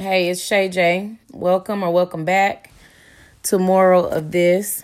Hey, 0.00 0.30
it's 0.30 0.42
Shay 0.42 0.70
J. 0.70 1.16
Welcome 1.30 1.82
or 1.82 1.90
welcome 1.90 2.24
back 2.24 2.72
to 3.42 3.58
Moral 3.58 4.08
of 4.08 4.30
This. 4.30 4.82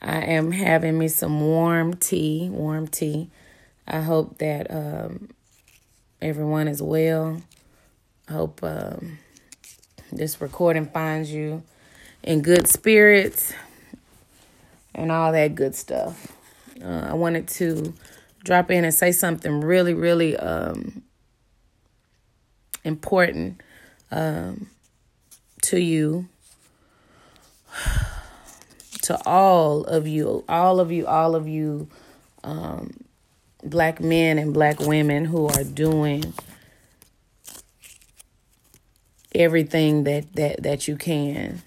I 0.00 0.16
am 0.22 0.50
having 0.50 0.98
me 0.98 1.08
some 1.08 1.42
warm 1.42 1.92
tea, 1.92 2.48
warm 2.50 2.88
tea. 2.88 3.28
I 3.86 4.00
hope 4.00 4.38
that 4.38 4.70
um, 4.70 5.28
everyone 6.22 6.68
is 6.68 6.80
well. 6.80 7.42
I 8.30 8.32
hope 8.32 8.64
um, 8.64 9.18
this 10.10 10.40
recording 10.40 10.86
finds 10.86 11.30
you 11.30 11.62
in 12.22 12.40
good 12.40 12.66
spirits 12.66 13.52
and 14.94 15.12
all 15.12 15.32
that 15.32 15.54
good 15.54 15.74
stuff. 15.74 16.32
Uh, 16.82 17.08
I 17.10 17.12
wanted 17.12 17.46
to 17.48 17.92
drop 18.42 18.70
in 18.70 18.86
and 18.86 18.94
say 18.94 19.12
something 19.12 19.60
really, 19.60 19.92
really 19.92 20.34
um, 20.38 21.02
important 22.84 23.60
um, 24.10 24.68
to 25.62 25.80
you, 25.80 26.28
to 29.02 29.18
all 29.26 29.84
of 29.84 30.06
you, 30.06 30.44
all 30.48 30.80
of 30.80 30.90
you, 30.90 31.06
all 31.06 31.34
of 31.34 31.48
you, 31.48 31.88
um, 32.44 32.92
black 33.62 34.00
men 34.00 34.38
and 34.38 34.54
black 34.54 34.80
women 34.80 35.26
who 35.26 35.46
are 35.46 35.64
doing 35.64 36.32
everything 39.34 40.04
that 40.04 40.32
that 40.34 40.62
that 40.62 40.88
you 40.88 40.96
can 40.96 41.62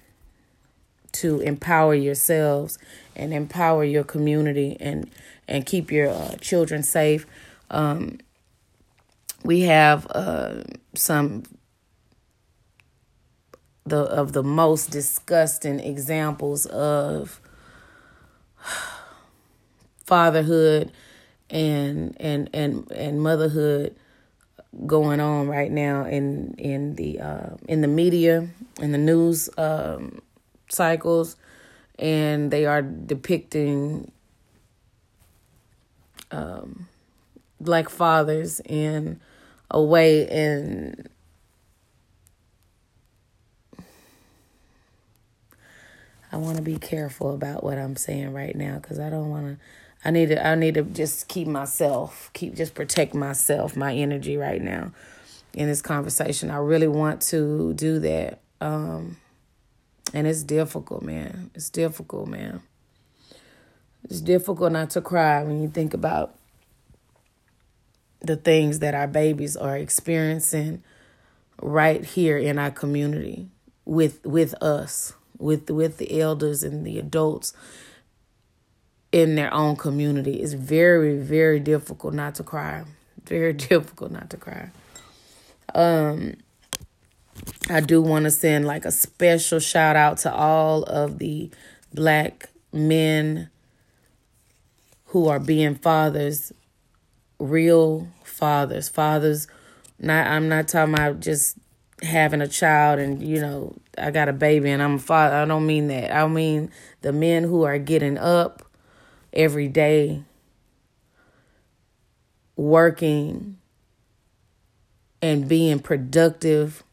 to 1.12 1.40
empower 1.42 1.94
yourselves 1.94 2.78
and 3.16 3.34
empower 3.34 3.84
your 3.84 4.04
community 4.04 4.76
and 4.80 5.10
and 5.48 5.66
keep 5.66 5.92
your 5.92 6.10
uh, 6.10 6.36
children 6.42 6.84
safe. 6.84 7.26
Um, 7.70 8.20
we 9.44 9.62
have 9.62 10.08
uh, 10.12 10.64
some 10.96 11.44
the 13.86 14.00
of 14.00 14.32
the 14.32 14.44
most 14.44 14.92
disgusting 14.92 15.80
examples 15.80 16.66
of 16.68 17.42
fatherhood 20.06 20.92
and 21.50 22.16
and 22.20 22.50
and 22.54 22.90
and 22.92 23.22
motherhood 23.22 23.96
going 24.88 25.20
on 25.20 25.48
right 25.48 25.72
now 25.72 26.06
in 26.06 26.56
in 26.58 26.96
the 26.96 27.20
uh, 27.20 27.50
in 27.68 27.82
the 27.82 27.88
media 27.88 28.48
in 28.82 28.92
the 28.92 28.98
news 28.98 29.50
um, 29.58 30.22
cycles, 30.70 31.36
and 32.00 32.50
they 32.52 32.66
are 32.66 32.82
depicting 32.82 34.12
um, 36.32 36.88
black 37.60 37.90
fathers 37.90 38.60
in 38.62 39.20
a 39.74 39.82
way 39.82 40.28
and 40.30 41.10
I 46.34 46.38
want 46.38 46.58
to 46.58 46.64
be 46.64 46.78
careful 46.78 47.32
about 47.32 47.64
what 47.64 47.78
I'm 47.78 47.96
saying 47.96 48.34
right 48.34 48.56
now 48.56 48.80
because 48.80 49.00
I 49.00 49.12
don't 49.12 49.30
want 49.30 49.46
to. 49.46 49.66
I 50.04 50.10
need 50.10 50.30
to. 50.30 50.46
I 50.46 50.56
need 50.56 50.74
to 50.74 50.82
just 50.82 51.28
keep 51.28 51.48
myself, 51.48 52.32
keep 52.34 52.56
just 52.56 52.74
protect 52.74 53.14
myself, 53.14 53.78
my 53.78 53.94
energy 53.94 54.36
right 54.36 54.62
now 54.62 54.92
in 55.54 55.68
this 55.68 55.82
conversation. 55.84 56.50
I 56.50 56.58
really 56.58 56.88
want 56.88 57.22
to 57.24 57.74
do 57.76 58.00
that, 58.00 58.40
um, 58.60 59.18
and 60.12 60.26
it's 60.26 60.42
difficult, 60.42 61.04
man. 61.04 61.52
It's 61.54 61.70
difficult, 61.70 62.28
man. 62.28 62.64
It's 64.06 64.20
difficult 64.20 64.72
not 64.72 64.90
to 64.92 65.02
cry 65.02 65.44
when 65.44 65.62
you 65.62 65.70
think 65.70 65.94
about 65.94 66.36
the 68.24 68.38
things 68.38 68.80
that 68.80 68.96
our 68.96 69.08
babies 69.08 69.56
are 69.56 69.78
experiencing 69.78 70.82
right 71.62 72.04
here 72.04 72.38
in 72.38 72.58
our 72.58 72.72
community 72.72 73.48
with 73.86 74.26
with 74.26 74.54
us 74.62 75.14
with 75.38 75.70
with 75.70 75.98
the 75.98 76.20
elders 76.20 76.64
and 76.64 76.86
the 76.86 76.98
adults 76.98 77.54
in 79.12 79.36
their 79.36 79.54
own 79.54 79.76
community. 79.76 80.42
It's 80.42 80.54
very 80.54 81.18
very 81.18 81.60
difficult 81.60 82.14
not 82.14 82.36
to 82.36 82.44
cry. 82.44 82.86
Very 83.26 83.54
difficult 83.54 84.12
not 84.12 84.30
to 84.32 84.38
cry. 84.38 84.70
Um 85.74 86.36
i 87.70 87.80
do 87.80 88.02
want 88.02 88.26
to 88.26 88.32
send 88.32 88.66
like 88.66 88.86
a 88.86 88.92
special 88.92 89.60
shout 89.60 89.96
out 89.96 90.18
to 90.18 90.32
all 90.32 90.84
of 90.84 91.20
the 91.20 91.50
black 91.94 92.50
men 92.72 93.50
who 95.08 95.28
are 95.28 95.40
being 95.40 95.76
fathers 95.76 96.52
real 97.44 98.08
fathers 98.24 98.90
fathers 98.90 99.48
not 100.00 100.28
i'm 100.28 100.50
not 100.50 100.68
talking 100.68 100.94
about 100.94 101.20
just 101.20 101.58
having 102.02 102.42
a 102.42 102.48
child 102.48 103.00
and 103.00 103.22
you 103.24 103.40
know 103.40 103.74
I 103.98 104.12
got 104.12 104.30
a 104.30 104.34
baby 104.34 104.70
and 104.70 104.82
I'm 104.82 104.96
a 104.96 105.00
father. 105.00 105.36
I 105.36 105.46
don't 105.46 105.66
mean 105.66 105.88
that. 105.88 106.14
I 106.14 106.28
mean 106.28 106.72
the 107.02 107.14
men 107.14 107.44
who 107.44 107.64
are 107.64 107.78
getting 107.78 108.18
up 108.18 108.64
every 109.32 109.68
day 109.68 110.24
working 112.56 113.58
and 115.22 115.48
being 115.48 115.80
productive 115.80 116.84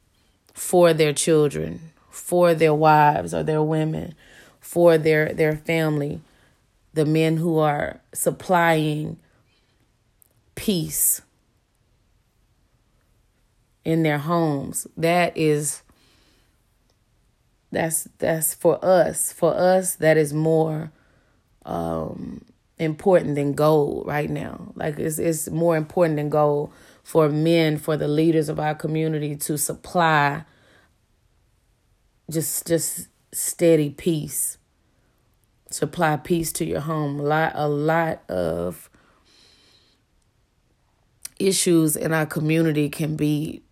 for 0.55 0.93
their 0.93 1.13
children, 1.13 1.93
for 2.11 2.55
their 2.55 2.75
wives 2.75 3.35
or 3.35 3.43
their 3.43 3.63
women, 3.63 4.15
for 4.61 4.99
their 4.99 5.33
their 5.33 5.57
family. 5.57 6.21
The 6.93 7.07
men 7.07 7.37
who 7.37 7.59
are 7.59 8.01
supplying 8.13 9.19
peace 10.61 11.23
in 13.83 14.03
their 14.03 14.19
homes. 14.19 14.87
That 14.95 15.35
is 15.35 15.83
that's 17.73 18.07
that's 18.19 18.53
for 18.53 18.79
us. 18.85 19.33
For 19.33 19.55
us 19.55 19.95
that 19.97 20.19
is 20.19 20.35
more 20.35 20.93
um 21.65 22.45
important 22.79 23.37
than 23.37 23.55
gold 23.55 24.07
right 24.07 24.29
now. 24.29 24.73
Like 24.75 24.99
it's 24.99 25.19
it's 25.19 25.49
more 25.49 25.79
important 25.79 26.17
than 26.17 26.29
gold 26.29 26.75
for 27.03 27.31
men, 27.31 27.79
for 27.79 27.97
the 27.97 28.09
leaders 28.09 28.51
of 28.51 28.61
our 28.61 28.75
community 28.75 29.37
to 29.37 29.57
supply 29.57 30.45
just 32.31 32.67
just 32.67 33.09
steady 33.33 33.89
peace. 33.89 34.59
Supply 35.71 36.19
peace 36.19 36.53
to 36.53 36.67
your 36.67 36.81
home. 36.81 37.19
A 37.19 37.23
lot 37.23 37.53
a 37.55 37.67
lot 37.67 38.29
of 38.29 38.91
issues 41.41 41.97
in 41.97 42.13
our 42.13 42.27
community 42.27 42.89
can 42.89 43.17
be 43.17 43.63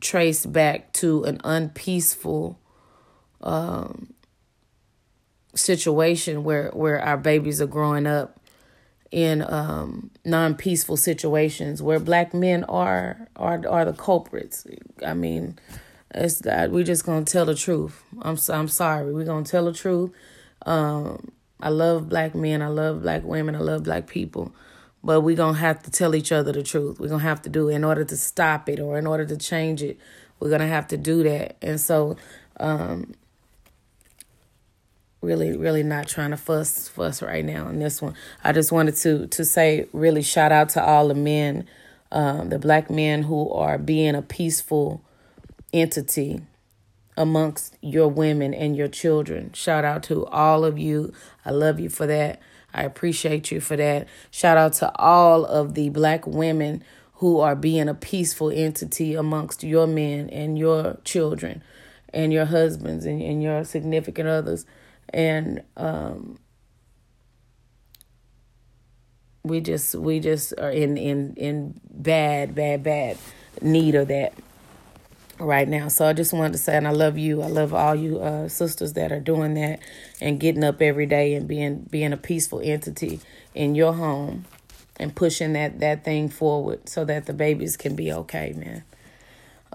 traced 0.00 0.52
back 0.52 0.92
to 0.94 1.24
an 1.24 1.40
unpeaceful 1.44 2.58
um, 3.40 4.14
situation 5.54 6.44
where 6.44 6.70
where 6.70 7.00
our 7.00 7.16
babies 7.16 7.60
are 7.60 7.66
growing 7.66 8.06
up 8.06 8.40
in 9.10 9.42
um, 9.42 10.10
non-peaceful 10.24 10.96
situations 10.96 11.82
where 11.82 11.98
black 11.98 12.34
men 12.34 12.64
are 12.64 13.28
are 13.36 13.66
are 13.68 13.84
the 13.84 13.92
culprits. 13.92 14.66
I 15.04 15.14
mean, 15.14 15.58
it's 16.14 16.40
God. 16.40 16.70
We 16.70 16.84
just 16.84 17.04
gonna 17.04 17.24
tell 17.24 17.46
the 17.46 17.54
truth. 17.54 18.02
I'm 18.22 18.36
I'm 18.48 18.68
sorry. 18.68 19.12
We're 19.12 19.24
gonna 19.24 19.44
tell 19.44 19.64
the 19.64 19.72
truth. 19.72 20.10
Um, 20.66 21.32
I 21.60 21.70
love 21.70 22.08
black 22.08 22.34
men. 22.34 22.62
I 22.62 22.68
love 22.68 23.02
black 23.02 23.24
women. 23.24 23.56
I 23.56 23.60
love 23.60 23.84
black 23.84 24.06
people. 24.06 24.54
But 25.02 25.20
we're 25.20 25.36
going 25.36 25.54
to 25.54 25.60
have 25.60 25.82
to 25.84 25.90
tell 25.90 26.14
each 26.14 26.32
other 26.32 26.52
the 26.52 26.62
truth. 26.62 26.98
We're 26.98 27.08
going 27.08 27.20
to 27.20 27.26
have 27.26 27.42
to 27.42 27.48
do 27.48 27.68
it 27.68 27.74
in 27.74 27.84
order 27.84 28.04
to 28.04 28.16
stop 28.16 28.68
it 28.68 28.80
or 28.80 28.98
in 28.98 29.06
order 29.06 29.24
to 29.26 29.36
change 29.36 29.82
it. 29.82 29.98
We're 30.40 30.48
going 30.48 30.60
to 30.60 30.66
have 30.66 30.88
to 30.88 30.96
do 30.96 31.22
that. 31.22 31.56
And 31.62 31.80
so, 31.80 32.16
um, 32.58 33.14
really, 35.20 35.56
really 35.56 35.82
not 35.82 36.08
trying 36.08 36.30
to 36.30 36.36
fuss, 36.36 36.88
fuss 36.88 37.22
right 37.22 37.44
now 37.44 37.68
in 37.68 37.78
this 37.78 38.00
one. 38.00 38.14
I 38.44 38.52
just 38.52 38.72
wanted 38.72 38.96
to, 38.96 39.26
to 39.28 39.44
say, 39.44 39.88
really 39.92 40.22
shout 40.22 40.52
out 40.52 40.70
to 40.70 40.84
all 40.84 41.08
the 41.08 41.14
men, 41.14 41.66
um, 42.12 42.48
the 42.48 42.58
black 42.58 42.90
men 42.90 43.24
who 43.24 43.50
are 43.52 43.78
being 43.78 44.14
a 44.14 44.22
peaceful 44.22 45.02
entity 45.72 46.42
amongst 47.16 47.76
your 47.80 48.08
women 48.08 48.54
and 48.54 48.76
your 48.76 48.88
children. 48.88 49.52
Shout 49.52 49.84
out 49.84 50.04
to 50.04 50.24
all 50.26 50.64
of 50.64 50.78
you. 50.78 51.12
I 51.44 51.50
love 51.50 51.80
you 51.80 51.88
for 51.88 52.06
that. 52.06 52.40
I 52.72 52.82
appreciate 52.82 53.50
you 53.50 53.60
for 53.60 53.76
that. 53.76 54.08
Shout 54.30 54.56
out 54.56 54.74
to 54.74 54.92
all 54.98 55.44
of 55.44 55.74
the 55.74 55.88
black 55.88 56.26
women 56.26 56.84
who 57.14 57.40
are 57.40 57.56
being 57.56 57.88
a 57.88 57.94
peaceful 57.94 58.50
entity 58.50 59.14
amongst 59.14 59.64
your 59.64 59.86
men 59.86 60.28
and 60.30 60.58
your 60.58 60.98
children 61.04 61.62
and 62.12 62.32
your 62.32 62.44
husbands 62.44 63.04
and, 63.04 63.20
and 63.20 63.42
your 63.42 63.64
significant 63.64 64.28
others. 64.28 64.66
And 65.08 65.62
um, 65.76 66.38
we 69.42 69.60
just 69.60 69.94
we 69.94 70.20
just 70.20 70.52
are 70.58 70.70
in 70.70 70.96
in 70.96 71.34
in 71.36 71.80
bad 71.90 72.54
bad 72.54 72.82
bad 72.82 73.16
need 73.62 73.94
of 73.94 74.08
that 74.08 74.32
right 75.38 75.68
now. 75.68 75.88
So 75.88 76.06
I 76.06 76.12
just 76.12 76.32
wanted 76.32 76.52
to 76.52 76.58
say, 76.58 76.76
and 76.76 76.86
I 76.86 76.90
love 76.90 77.18
you. 77.18 77.42
I 77.42 77.46
love 77.46 77.72
all 77.72 77.94
you 77.94 78.18
uh, 78.20 78.48
sisters 78.48 78.94
that 78.94 79.12
are 79.12 79.20
doing 79.20 79.54
that 79.54 79.80
and 80.20 80.40
getting 80.40 80.64
up 80.64 80.82
every 80.82 81.06
day 81.06 81.34
and 81.34 81.46
being 81.46 81.86
being 81.90 82.12
a 82.12 82.16
peaceful 82.16 82.60
entity 82.62 83.20
in 83.54 83.74
your 83.74 83.92
home 83.92 84.44
and 84.96 85.14
pushing 85.14 85.52
that 85.52 85.80
that 85.80 86.04
thing 86.04 86.28
forward 86.28 86.88
so 86.88 87.04
that 87.04 87.26
the 87.26 87.32
babies 87.32 87.76
can 87.76 87.94
be 87.94 88.12
okay, 88.12 88.52
man. 88.56 88.84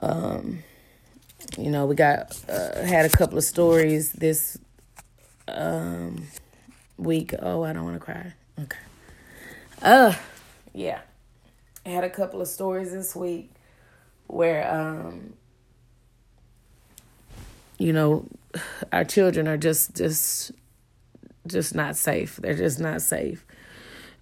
Um, 0.01 0.63
you 1.57 1.69
know, 1.69 1.86
we 1.86 1.95
got 1.95 2.38
uh, 2.50 2.83
had 2.83 3.06
a 3.06 3.10
couple 3.10 3.38
of 3.38 3.44
stories 3.44 4.12
this 4.13 4.57
um, 5.48 6.27
week. 6.98 7.33
Oh, 7.39 7.63
I 7.63 7.74
don't 7.74 7.83
want 7.83 7.95
to 7.95 8.04
cry. 8.04 8.33
Okay. 8.60 8.77
Uh, 9.81 10.13
yeah. 10.74 11.01
I 11.86 11.89
had 11.89 12.04
a 12.04 12.10
couple 12.10 12.42
of 12.42 12.48
stories 12.48 12.92
this 12.92 13.15
week 13.15 13.51
where 14.27 14.69
um 14.74 15.33
you 17.83 17.91
know 17.91 18.25
our 18.94 19.03
children 19.03 19.45
are 19.45 19.57
just 19.57 19.95
just 19.95 20.53
just 21.45 21.75
not 21.75 21.97
safe. 21.97 22.38
They're 22.38 22.56
just 22.56 22.80
not 22.80 23.01
safe. 23.01 23.45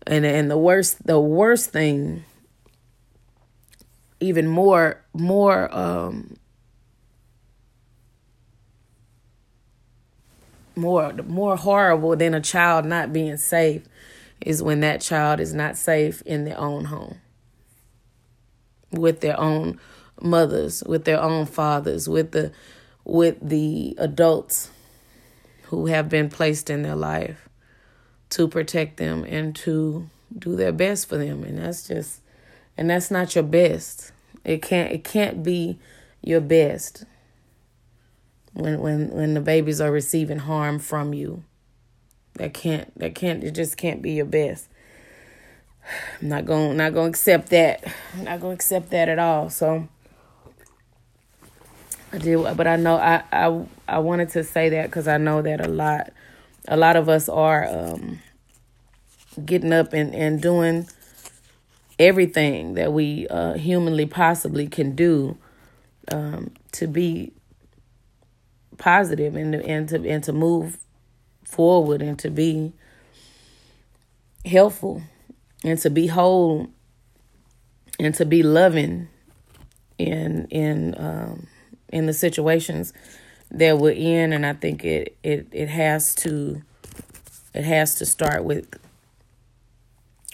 And 0.07 0.25
and 0.25 0.49
the 0.49 0.57
worst 0.57 1.05
the 1.05 1.19
worst 1.19 1.69
thing 1.69 2.23
even 4.19 4.47
more 4.47 5.03
more 5.13 5.73
um 5.75 6.37
more 10.75 11.13
more 11.27 11.55
horrible 11.55 12.15
than 12.15 12.33
a 12.33 12.41
child 12.41 12.85
not 12.85 13.13
being 13.13 13.37
safe 13.37 13.83
is 14.43 14.63
when 14.63 14.79
that 14.79 15.01
child 15.01 15.39
is 15.39 15.53
not 15.53 15.77
safe 15.77 16.23
in 16.23 16.45
their 16.45 16.57
own 16.57 16.85
home 16.85 17.19
with 18.91 19.19
their 19.19 19.39
own 19.39 19.79
mothers 20.19 20.83
with 20.87 21.05
their 21.05 21.21
own 21.21 21.45
fathers 21.45 22.09
with 22.09 22.31
the 22.31 22.51
with 23.03 23.37
the 23.41 23.95
adults 23.97 24.69
who 25.63 25.87
have 25.87 26.09
been 26.09 26.29
placed 26.29 26.69
in 26.69 26.81
their 26.83 26.95
life 26.95 27.49
to 28.29 28.47
protect 28.47 28.97
them 28.97 29.23
and 29.23 29.55
to 29.55 30.09
do 30.37 30.55
their 30.55 30.71
best 30.71 31.07
for 31.07 31.17
them. 31.17 31.43
And 31.43 31.57
that's 31.57 31.87
just 31.87 32.21
and 32.77 32.89
that's 32.89 33.11
not 33.11 33.35
your 33.35 33.43
best. 33.43 34.11
It 34.43 34.61
can't 34.61 34.91
it 34.91 35.03
can't 35.03 35.43
be 35.43 35.79
your 36.21 36.41
best 36.41 37.05
when 38.53 38.79
when 38.79 39.09
when 39.09 39.33
the 39.33 39.41
babies 39.41 39.81
are 39.81 39.91
receiving 39.91 40.39
harm 40.39 40.79
from 40.79 41.13
you. 41.13 41.43
That 42.35 42.53
can't 42.53 42.97
that 42.99 43.15
can't 43.15 43.43
it 43.43 43.51
just 43.51 43.77
can't 43.77 44.01
be 44.01 44.11
your 44.11 44.25
best. 44.25 44.67
I'm 46.21 46.29
not 46.29 46.45
going 46.45 46.77
not 46.77 46.93
going 46.93 47.11
to 47.11 47.17
accept 47.17 47.49
that. 47.49 47.83
I'm 48.13 48.25
not 48.25 48.39
going 48.39 48.51
to 48.51 48.55
accept 48.55 48.89
that 48.91 49.09
at 49.09 49.19
all. 49.19 49.49
So 49.49 49.87
I 52.13 52.17
did, 52.17 52.57
but 52.57 52.67
I 52.67 52.75
know 52.75 52.95
I 52.95 53.23
I 53.31 53.65
I 53.87 53.99
wanted 53.99 54.29
to 54.31 54.43
say 54.43 54.69
that 54.69 54.87
because 54.87 55.07
I 55.07 55.17
know 55.17 55.41
that 55.41 55.65
a 55.65 55.69
lot, 55.69 56.11
a 56.67 56.75
lot 56.75 56.95
of 56.95 57.07
us 57.09 57.29
are 57.29 57.67
um, 57.67 58.19
getting 59.45 59.71
up 59.71 59.93
and 59.93 60.13
and 60.13 60.41
doing 60.41 60.87
everything 61.99 62.73
that 62.73 62.91
we 62.91 63.27
uh, 63.29 63.53
humanly 63.53 64.05
possibly 64.05 64.67
can 64.67 64.95
do 64.95 65.37
um, 66.11 66.51
to 66.73 66.87
be 66.87 67.31
positive 68.77 69.35
and 69.35 69.55
and 69.55 69.89
to 69.89 70.09
and 70.09 70.23
to 70.23 70.33
move 70.33 70.79
forward 71.45 72.01
and 72.01 72.17
to 72.19 72.29
be 72.29 72.73
helpful 74.45 75.01
and 75.63 75.79
to 75.79 75.89
be 75.89 76.07
whole 76.07 76.67
and 77.99 78.15
to 78.15 78.25
be 78.25 78.41
loving 78.41 79.07
and 79.99 80.47
in 80.51 80.95
um, 80.97 81.47
in 81.91 82.05
the 82.05 82.13
situations 82.13 82.93
that 83.51 83.77
we're 83.77 83.91
in 83.91 84.33
and 84.33 84.45
I 84.45 84.53
think 84.53 84.85
it 84.85 85.17
it 85.23 85.47
it 85.51 85.69
has 85.69 86.15
to 86.15 86.61
it 87.53 87.63
has 87.65 87.95
to 87.95 88.05
start 88.05 88.43
with 88.43 88.67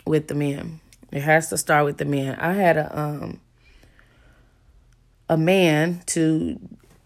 with 0.05 0.27
the 0.27 0.35
men. 0.35 0.79
It 1.11 1.21
has 1.21 1.49
to 1.49 1.57
start 1.57 1.85
with 1.85 1.97
the 1.97 2.05
men. 2.05 2.35
I 2.39 2.53
had 2.53 2.77
a 2.77 2.99
um 2.99 3.39
a 5.29 5.37
man 5.37 6.01
to 6.07 6.59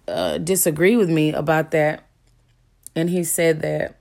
uh, 0.07 0.37
disagree 0.37 0.95
with 0.95 1.09
me 1.09 1.31
about 1.31 1.71
that, 1.71 2.05
and 2.95 3.09
he 3.09 3.23
said 3.23 3.61
that 3.61 3.97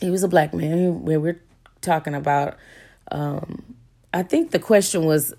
he 0.00 0.10
was 0.10 0.22
a 0.22 0.28
black 0.28 0.54
man. 0.54 1.02
Where 1.02 1.18
We 1.20 1.32
were 1.32 1.40
talking 1.80 2.14
about. 2.14 2.56
Um, 3.10 3.76
I 4.12 4.22
think 4.22 4.50
the 4.50 4.58
question 4.58 5.04
was 5.04 5.34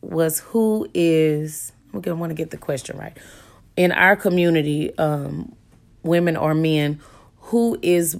was 0.00 0.40
who 0.40 0.88
is 0.94 1.72
we're 1.94 2.00
gonna 2.00 2.16
want 2.16 2.30
to 2.30 2.34
get 2.34 2.50
the 2.50 2.58
question 2.58 2.98
right. 2.98 3.16
In 3.76 3.92
our 3.92 4.16
community, 4.16 4.96
um, 4.98 5.54
women 6.02 6.36
or 6.36 6.54
men, 6.54 7.00
who 7.38 7.78
is 7.82 8.16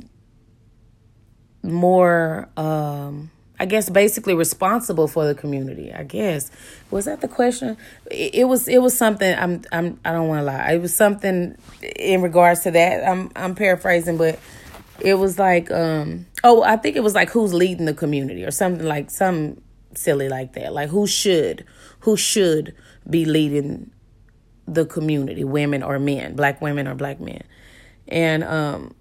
more 1.62 2.48
um, 2.56 3.30
I 3.58 3.66
guess 3.66 3.88
basically 3.88 4.34
responsible 4.34 5.06
for 5.06 5.26
the 5.26 5.34
community. 5.34 5.92
I 5.92 6.02
guess 6.02 6.50
was 6.90 7.04
that 7.04 7.20
the 7.20 7.28
question. 7.28 7.76
It, 8.10 8.34
it 8.34 8.44
was. 8.44 8.66
It 8.66 8.78
was 8.78 8.96
something. 8.96 9.32
I'm. 9.38 9.62
I'm. 9.70 10.00
I 10.04 10.12
don't 10.12 10.28
want 10.28 10.40
to 10.40 10.44
lie. 10.44 10.72
It 10.72 10.82
was 10.82 10.94
something 10.94 11.56
in 11.96 12.22
regards 12.22 12.60
to 12.60 12.72
that. 12.72 13.08
I'm. 13.08 13.30
I'm 13.36 13.54
paraphrasing, 13.54 14.16
but 14.16 14.40
it 15.00 15.14
was 15.14 15.38
like. 15.38 15.70
Um. 15.70 16.26
Oh, 16.42 16.62
I 16.62 16.76
think 16.76 16.96
it 16.96 17.02
was 17.02 17.14
like 17.14 17.30
who's 17.30 17.54
leading 17.54 17.86
the 17.86 17.94
community 17.94 18.44
or 18.44 18.50
something 18.50 18.86
like 18.86 19.10
some 19.10 19.62
silly 19.94 20.28
like 20.28 20.54
that. 20.54 20.72
Like 20.72 20.90
who 20.90 21.06
should 21.06 21.64
who 22.00 22.16
should 22.16 22.74
be 23.08 23.24
leading 23.24 23.90
the 24.66 24.86
community, 24.86 25.44
women 25.44 25.82
or 25.82 25.98
men, 25.98 26.36
black 26.36 26.60
women 26.60 26.88
or 26.88 26.94
black 26.94 27.20
men. 27.20 27.42
And 28.08 28.44
um 28.44 28.94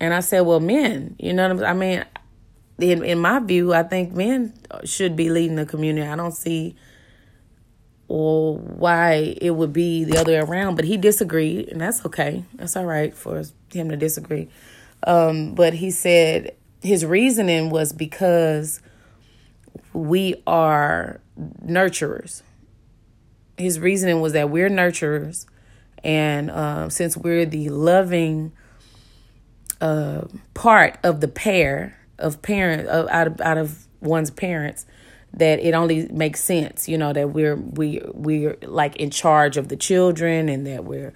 and 0.00 0.12
I 0.12 0.20
said, 0.20 0.40
well, 0.40 0.60
men, 0.60 1.16
you 1.18 1.32
know 1.32 1.54
what 1.54 1.64
I 1.64 1.72
mean, 1.72 2.04
in 2.78 3.04
in 3.04 3.18
my 3.18 3.38
view, 3.40 3.72
I 3.72 3.82
think 3.82 4.12
men 4.12 4.54
should 4.84 5.16
be 5.16 5.30
leading 5.30 5.56
the 5.56 5.66
community. 5.66 6.06
I 6.06 6.16
don't 6.16 6.34
see 6.34 6.76
or 8.08 8.58
why 8.58 9.34
it 9.40 9.50
would 9.50 9.72
be 9.72 10.04
the 10.04 10.18
other 10.18 10.32
way 10.32 10.38
around, 10.38 10.76
but 10.76 10.84
he 10.84 10.96
disagreed, 10.96 11.68
and 11.68 11.80
that's 11.80 12.04
okay. 12.04 12.44
That's 12.54 12.76
all 12.76 12.84
right 12.84 13.14
for 13.14 13.42
him 13.72 13.88
to 13.88 13.96
disagree. 13.96 14.48
Um, 15.06 15.54
but 15.54 15.74
he 15.74 15.90
said 15.90 16.54
his 16.82 17.04
reasoning 17.04 17.70
was 17.70 17.92
because 17.92 18.80
we 19.92 20.42
are 20.46 21.20
nurturers 21.64 22.42
his 23.56 23.78
reasoning 23.78 24.20
was 24.20 24.32
that 24.32 24.50
we're 24.50 24.68
nurturers, 24.68 25.46
and 26.02 26.50
um, 26.50 26.90
since 26.90 27.16
we're 27.16 27.46
the 27.46 27.68
loving 27.68 28.52
uh, 29.80 30.22
part 30.54 30.98
of 31.02 31.20
the 31.20 31.28
pair 31.28 31.98
of 32.18 32.42
parent 32.42 32.88
uh, 32.88 33.06
out 33.10 33.26
of 33.26 33.40
out 33.40 33.58
of 33.58 33.86
one's 34.00 34.30
parents, 34.30 34.86
that 35.32 35.58
it 35.58 35.74
only 35.74 36.08
makes 36.08 36.40
sense, 36.42 36.88
you 36.88 36.98
know, 36.98 37.12
that 37.12 37.30
we're 37.30 37.56
we 37.56 38.00
we're 38.12 38.56
like 38.62 38.96
in 38.96 39.10
charge 39.10 39.56
of 39.56 39.68
the 39.68 39.76
children, 39.76 40.48
and 40.48 40.66
that 40.66 40.84
we're 40.84 41.12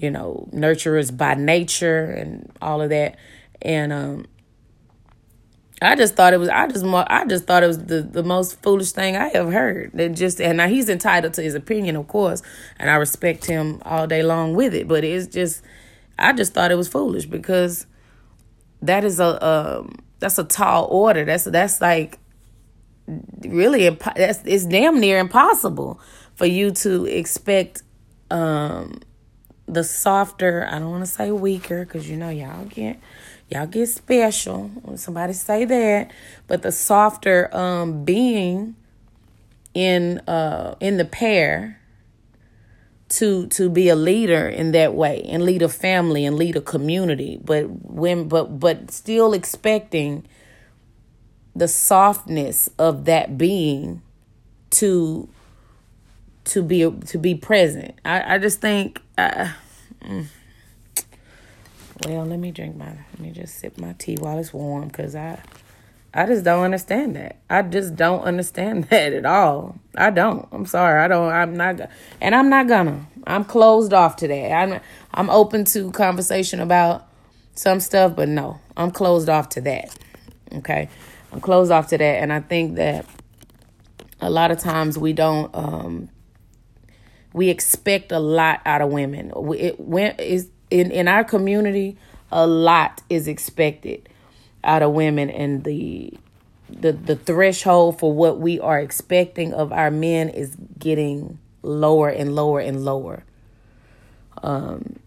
you 0.00 0.10
know 0.10 0.48
nurturers 0.52 1.14
by 1.16 1.34
nature 1.34 2.04
and 2.04 2.50
all 2.60 2.80
of 2.80 2.90
that, 2.90 3.16
and 3.60 3.92
um, 3.92 4.26
I 5.82 5.96
just 5.96 6.14
thought 6.14 6.32
it 6.32 6.38
was 6.38 6.48
I 6.48 6.66
just 6.68 6.84
I 6.84 7.24
just 7.26 7.44
thought 7.44 7.62
it 7.62 7.66
was 7.66 7.84
the, 7.84 8.02
the 8.02 8.22
most 8.22 8.62
foolish 8.62 8.92
thing 8.92 9.16
I 9.16 9.28
ever 9.30 9.50
heard. 9.50 9.90
That 9.94 10.10
just 10.10 10.40
and 10.40 10.58
now 10.58 10.68
he's 10.68 10.88
entitled 10.88 11.34
to 11.34 11.42
his 11.42 11.54
opinion, 11.54 11.96
of 11.96 12.08
course, 12.08 12.42
and 12.78 12.90
I 12.90 12.94
respect 12.94 13.46
him 13.46 13.80
all 13.84 14.06
day 14.06 14.22
long 14.22 14.54
with 14.54 14.74
it. 14.74 14.86
But 14.86 15.04
it's 15.04 15.26
just 15.26 15.62
I 16.18 16.32
just 16.32 16.54
thought 16.54 16.70
it 16.70 16.76
was 16.76 16.88
foolish 16.88 17.26
because 17.26 17.86
that 18.82 19.04
is 19.04 19.18
a 19.20 19.44
um, 19.44 19.96
that's 20.18 20.38
a 20.38 20.44
tall 20.44 20.86
order. 20.90 21.24
That's 21.24 21.44
that's 21.44 21.80
like 21.80 22.18
really 23.46 23.88
that's 23.88 24.40
it's 24.44 24.66
damn 24.66 25.00
near 25.00 25.18
impossible 25.18 26.00
for 26.34 26.46
you 26.46 26.70
to 26.70 27.06
expect 27.06 27.82
um 28.30 29.00
the 29.66 29.84
softer. 29.84 30.68
I 30.70 30.78
don't 30.78 30.90
want 30.90 31.04
to 31.04 31.10
say 31.10 31.30
weaker 31.30 31.84
because 31.84 32.08
you 32.08 32.16
know 32.16 32.30
y'all 32.30 32.64
get 32.66 32.98
y'all 33.52 33.66
get 33.66 33.86
special 33.86 34.68
when 34.82 34.96
somebody 34.96 35.32
say 35.32 35.64
that 35.64 36.10
but 36.46 36.62
the 36.62 36.72
softer 36.72 37.54
um 37.54 38.04
being 38.04 38.74
in 39.74 40.18
uh 40.20 40.74
in 40.80 40.96
the 40.96 41.04
pair 41.04 41.78
to 43.08 43.46
to 43.48 43.68
be 43.68 43.88
a 43.90 43.96
leader 43.96 44.48
in 44.48 44.72
that 44.72 44.94
way 44.94 45.22
and 45.28 45.44
lead 45.44 45.60
a 45.60 45.68
family 45.68 46.24
and 46.24 46.36
lead 46.36 46.56
a 46.56 46.60
community 46.60 47.38
but 47.44 47.64
when 47.84 48.26
but 48.26 48.58
but 48.58 48.90
still 48.90 49.34
expecting 49.34 50.26
the 51.54 51.68
softness 51.68 52.70
of 52.78 53.04
that 53.04 53.36
being 53.36 54.00
to 54.70 55.28
to 56.44 56.62
be 56.62 56.90
to 56.90 57.18
be 57.18 57.34
present 57.34 57.94
i 58.04 58.34
i 58.34 58.38
just 58.38 58.60
think 58.62 59.02
uh, 59.18 59.48
mm. 60.02 60.26
Well, 62.06 62.24
let 62.24 62.38
me 62.38 62.50
drink 62.50 62.76
my 62.76 62.86
let 62.86 63.20
me 63.20 63.30
just 63.30 63.58
sip 63.58 63.78
my 63.78 63.94
tea 63.98 64.16
while 64.18 64.38
it's 64.38 64.52
warm 64.52 64.90
cuz 64.90 65.14
I 65.14 65.38
I 66.14 66.26
just 66.26 66.44
don't 66.44 66.64
understand 66.64 67.16
that. 67.16 67.36
I 67.48 67.62
just 67.62 67.96
don't 67.96 68.22
understand 68.22 68.84
that 68.90 69.12
at 69.12 69.24
all. 69.24 69.78
I 69.96 70.10
don't. 70.10 70.46
I'm 70.52 70.66
sorry. 70.66 71.02
I 71.02 71.08
don't 71.08 71.32
I'm 71.32 71.56
not 71.56 71.80
and 72.20 72.34
I'm 72.34 72.48
not 72.48 72.68
gonna. 72.68 73.06
I'm 73.26 73.44
closed 73.44 73.92
off 73.92 74.16
today. 74.16 74.52
I'm 74.52 74.80
I'm 75.12 75.30
open 75.30 75.64
to 75.66 75.90
conversation 75.92 76.60
about 76.60 77.06
some 77.54 77.80
stuff, 77.80 78.16
but 78.16 78.28
no. 78.28 78.60
I'm 78.76 78.90
closed 78.90 79.28
off 79.28 79.48
to 79.50 79.60
that. 79.62 79.94
Okay? 80.54 80.88
I'm 81.32 81.40
closed 81.40 81.70
off 81.70 81.88
to 81.88 81.98
that 81.98 82.22
and 82.22 82.32
I 82.32 82.40
think 82.40 82.76
that 82.76 83.06
a 84.20 84.30
lot 84.30 84.50
of 84.50 84.58
times 84.58 84.98
we 84.98 85.12
don't 85.12 85.54
um 85.54 86.08
we 87.32 87.48
expect 87.48 88.12
a 88.12 88.18
lot 88.18 88.60
out 88.66 88.82
of 88.82 88.90
women. 88.90 89.32
It 89.56 89.80
when 89.80 90.14
is 90.16 90.50
in 90.72 90.90
in 90.90 91.06
our 91.06 91.22
community, 91.22 91.96
a 92.30 92.46
lot 92.46 93.02
is 93.10 93.28
expected 93.28 94.08
out 94.64 94.82
of 94.82 94.92
women, 94.92 95.30
and 95.30 95.64
the 95.64 96.14
the 96.68 96.92
the 96.92 97.16
threshold 97.16 97.98
for 97.98 98.12
what 98.12 98.40
we 98.40 98.58
are 98.58 98.80
expecting 98.80 99.52
of 99.52 99.72
our 99.72 99.90
men 99.90 100.30
is 100.30 100.56
getting 100.78 101.38
lower 101.62 102.08
and 102.08 102.34
lower 102.34 102.60
and 102.60 102.84
lower. 102.84 103.24
Um, 104.42 104.98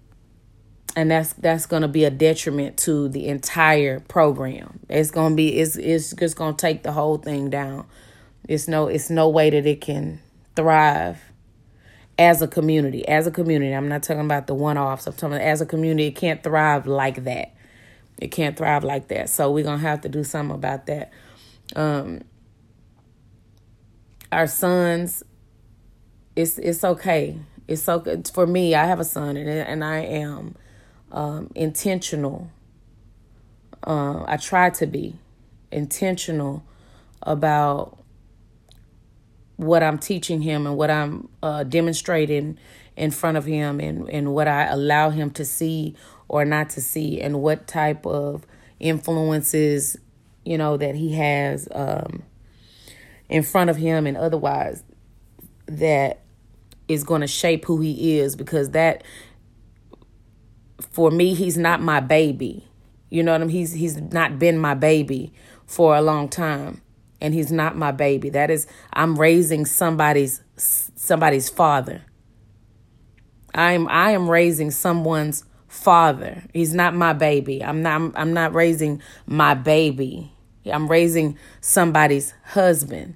and 0.96 1.12
that's 1.12 1.34
that's 1.34 1.66
going 1.66 1.82
to 1.82 1.88
be 1.88 2.06
a 2.06 2.12
detriment 2.12 2.78
to 2.78 3.10
the 3.10 3.28
entire 3.28 4.00
program. 4.02 4.80
It's 4.88 5.12
going 5.12 5.32
to 5.32 5.36
be 5.36 5.60
it's 5.60 5.76
it's 5.76 6.14
just 6.14 6.38
going 6.38 6.56
to 6.56 6.62
take 6.62 6.84
the 6.84 6.92
whole 6.92 7.18
thing 7.18 7.50
down. 7.50 7.88
It's 8.48 8.68
no 8.68 8.88
it's 8.88 9.10
no 9.10 9.28
way 9.28 9.50
that 9.50 9.66
it 9.66 9.82
can 9.82 10.22
thrive 10.56 11.20
as 12.18 12.42
a 12.42 12.48
community. 12.48 13.08
As 13.08 13.28
a 13.28 13.32
community, 13.32 13.74
I'm 13.74 13.90
not 13.90 14.04
talking 14.04 14.24
about 14.26 14.48
the 14.48 14.56
one 14.56 14.78
offs. 14.78 15.08
I'm 15.08 15.14
talking 15.14 15.38
as 15.38 15.62
a 15.62 15.66
community, 15.66 16.08
it 16.08 16.16
can't 16.16 16.44
thrive 16.44 16.88
like 16.88 17.24
that. 17.26 17.54
It 18.18 18.30
can't 18.30 18.56
thrive 18.58 18.84
like 18.84 19.10
that. 19.10 19.30
So 19.30 19.52
we're 19.52 19.64
gonna 19.64 19.78
have 19.80 20.02
to 20.02 20.10
do 20.10 20.24
something 20.24 20.56
about 20.56 20.86
that. 20.86 21.12
Um, 21.76 22.22
our 24.32 24.48
sons, 24.48 25.24
it's 26.36 26.58
it's 26.58 26.84
okay. 26.84 27.38
It's 27.68 27.82
so 27.82 28.00
good 28.00 28.30
for 28.34 28.46
me. 28.48 28.76
I 28.76 28.86
have 28.86 29.00
a 29.00 29.06
son, 29.06 29.36
and 29.36 29.50
and 29.50 29.84
I 29.84 30.00
am 30.00 30.56
um, 31.12 31.52
intentional. 31.56 32.50
Uh, 33.86 34.24
I 34.26 34.38
try 34.38 34.70
to 34.72 34.88
be 34.88 35.16
intentional 35.72 36.64
about 37.22 37.98
what 39.58 39.84
I'm 39.84 39.98
teaching 39.98 40.42
him 40.42 40.68
and 40.68 40.78
what 40.78 40.92
I'm 40.92 41.30
uh, 41.42 41.64
demonstrating 41.64 42.58
in 42.96 43.12
front 43.12 43.38
of 43.38 43.46
him 43.46 43.80
and, 43.80 44.10
and 44.10 44.34
what 44.34 44.48
I 44.48 44.66
allow 44.66 45.10
him 45.10 45.30
to 45.32 45.46
see 45.46 45.96
or 46.28 46.46
not 46.46 46.70
to 46.72 46.82
see 46.82 47.22
and 47.22 47.42
what 47.42 47.68
type 47.68 48.06
of 48.06 48.46
influences, 48.80 49.98
you 50.44 50.58
know, 50.58 50.78
that 50.78 50.96
he 50.96 51.14
has 51.14 51.68
um, 51.72 52.24
in 53.30 53.44
front 53.44 53.70
of 53.70 53.78
him 53.78 54.08
and 54.08 54.18
otherwise 54.18 54.84
that 55.68 56.22
is 56.88 57.04
going 57.04 57.22
to 57.22 57.28
shape 57.28 57.66
who 57.66 57.82
he 57.82 58.20
is 58.20 58.36
because 58.36 58.72
that 58.72 59.04
for 60.92 61.10
me 61.12 61.34
he's 61.34 61.58
not 61.58 61.82
my 61.82 62.00
baby. 62.00 62.68
You 63.10 63.24
know 63.24 63.32
what 63.32 63.42
I 63.42 63.46
mean? 63.46 63.56
He's 63.56 63.72
he's 63.74 63.98
not 63.98 64.38
been 64.40 64.58
my 64.58 64.74
baby 64.74 65.34
for 65.66 65.96
a 65.96 66.02
long 66.02 66.28
time 66.28 66.82
and 67.22 67.34
he's 67.34 67.52
not 67.52 67.78
my 67.78 67.92
baby. 67.92 68.30
That 68.30 68.50
is 68.50 68.68
I'm 68.94 69.18
raising 69.20 69.66
somebody's 69.66 70.42
somebody's 70.58 71.50
father. 71.50 72.04
I'm 73.54 73.88
I 73.88 74.12
am 74.12 74.30
raising 74.30 74.72
someone's 74.72 75.46
father. 75.68 76.44
He's 76.54 76.74
not 76.74 76.94
my 76.94 77.14
baby. 77.14 77.64
I'm 77.64 77.82
not 77.82 78.12
I'm 78.16 78.34
not 78.34 78.54
raising 78.54 79.02
my 79.26 79.54
baby. 79.54 80.32
I'm 80.72 80.88
raising 80.88 81.38
somebody's 81.62 82.34
husband. 82.44 83.16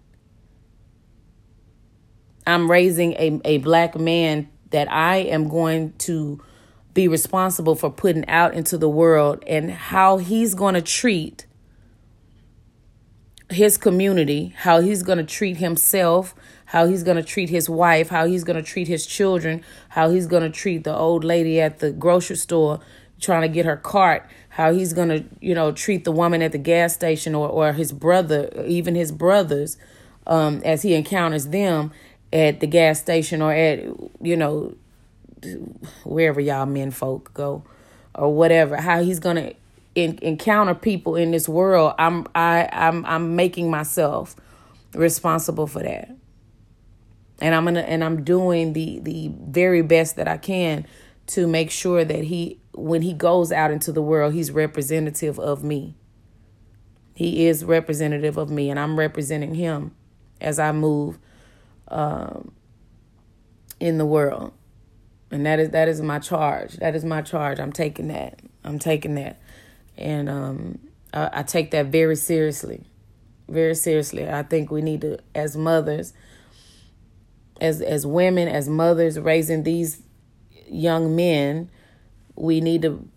I'm 2.45 2.69
raising 2.69 3.13
a, 3.13 3.39
a 3.45 3.57
black 3.59 3.97
man 3.97 4.49
that 4.71 4.91
I 4.91 5.17
am 5.17 5.49
going 5.49 5.93
to 5.99 6.41
be 6.93 7.07
responsible 7.07 7.75
for 7.75 7.89
putting 7.89 8.27
out 8.27 8.53
into 8.53 8.77
the 8.77 8.89
world 8.89 9.43
and 9.45 9.71
how 9.71 10.17
he's 10.17 10.55
going 10.55 10.73
to 10.73 10.81
treat 10.81 11.45
his 13.49 13.77
community, 13.77 14.53
how 14.57 14.81
he's 14.81 15.03
going 15.03 15.17
to 15.17 15.23
treat 15.23 15.57
himself, 15.57 16.35
how 16.65 16.85
he's 16.85 17.03
going 17.03 17.17
to 17.17 17.23
treat 17.23 17.49
his 17.49 17.69
wife, 17.69 18.09
how 18.09 18.27
he's 18.27 18.43
going 18.43 18.55
to 18.55 18.63
treat 18.63 18.87
his 18.87 19.05
children, 19.05 19.63
how 19.89 20.11
he's 20.11 20.27
going 20.27 20.43
to 20.43 20.49
treat 20.49 20.83
the 20.83 20.95
old 20.95 21.23
lady 21.23 21.59
at 21.59 21.79
the 21.79 21.91
grocery 21.91 22.35
store 22.35 22.79
trying 23.19 23.41
to 23.41 23.47
get 23.47 23.65
her 23.65 23.75
cart, 23.75 24.25
how 24.49 24.71
he's 24.71 24.93
going 24.93 25.09
to, 25.09 25.23
you 25.41 25.53
know, 25.53 25.71
treat 25.71 26.03
the 26.05 26.11
woman 26.11 26.41
at 26.41 26.51
the 26.51 26.57
gas 26.57 26.93
station 26.93 27.35
or, 27.35 27.49
or 27.49 27.73
his 27.73 27.91
brother, 27.91 28.49
even 28.65 28.95
his 28.95 29.11
brothers, 29.11 29.77
um, 30.27 30.61
as 30.63 30.83
he 30.83 30.93
encounters 30.93 31.47
them 31.47 31.91
at 32.31 32.59
the 32.59 32.67
gas 32.67 32.99
station 32.99 33.41
or 33.41 33.51
at, 33.51 33.79
you 34.21 34.37
know, 34.37 34.75
wherever 36.03 36.39
y'all 36.39 36.65
men 36.65 36.91
folk 36.91 37.33
go 37.33 37.63
or 38.13 38.33
whatever, 38.33 38.77
how 38.77 39.01
he's 39.01 39.19
going 39.19 39.35
to 39.35 39.53
in, 40.03 40.19
encounter 40.21 40.75
people 40.75 41.15
in 41.15 41.31
this 41.31 41.47
world, 41.47 41.93
I'm 41.97 42.25
I 42.35 42.69
I'm 42.71 43.05
I'm 43.05 43.35
making 43.35 43.69
myself 43.69 44.35
responsible 44.93 45.67
for 45.67 45.83
that. 45.83 46.09
And 47.41 47.55
I'm 47.55 47.65
gonna 47.65 47.81
and 47.81 48.03
I'm 48.03 48.23
doing 48.23 48.73
the 48.73 48.99
the 48.99 49.31
very 49.47 49.81
best 49.81 50.15
that 50.17 50.27
I 50.27 50.37
can 50.37 50.85
to 51.27 51.47
make 51.47 51.71
sure 51.71 52.03
that 52.03 52.23
he 52.25 52.59
when 52.73 53.01
he 53.01 53.13
goes 53.13 53.51
out 53.51 53.71
into 53.71 53.91
the 53.91 54.01
world, 54.01 54.33
he's 54.33 54.51
representative 54.51 55.39
of 55.39 55.63
me. 55.63 55.95
He 57.13 57.47
is 57.47 57.65
representative 57.65 58.37
of 58.37 58.49
me, 58.49 58.69
and 58.69 58.79
I'm 58.79 58.97
representing 58.97 59.53
him 59.55 59.93
as 60.39 60.57
I 60.57 60.71
move 60.71 61.19
um, 61.89 62.53
in 63.79 63.97
the 63.97 64.05
world. 64.05 64.53
And 65.31 65.45
that 65.45 65.59
is 65.59 65.69
that 65.71 65.87
is 65.87 66.01
my 66.01 66.19
charge. 66.19 66.73
That 66.77 66.95
is 66.95 67.05
my 67.05 67.21
charge. 67.21 67.59
I'm 67.59 67.71
taking 67.71 68.07
that. 68.07 68.39
I'm 68.63 68.79
taking 68.79 69.15
that 69.15 69.39
and 69.99 70.29
um, 70.29 70.79
I, 71.13 71.29
I 71.33 71.43
take 71.43 71.71
that 71.71 71.87
very 71.87 72.15
seriously, 72.15 72.85
very 73.47 73.75
seriously. 73.75 74.27
I 74.27 74.43
think 74.43 74.71
we 74.71 74.81
need 74.81 75.01
to, 75.01 75.19
as 75.35 75.55
mothers, 75.55 76.13
as 77.61 77.81
as 77.81 78.07
women, 78.07 78.47
as 78.47 78.67
mothers 78.67 79.19
raising 79.19 79.63
these 79.63 80.01
young 80.67 81.15
men, 81.15 81.69
we 82.35 82.61
need 82.61 82.81
to 82.83 83.07